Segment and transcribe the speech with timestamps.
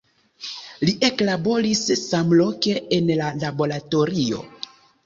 [0.89, 4.47] Li eklaboris samloke en la laboratorio.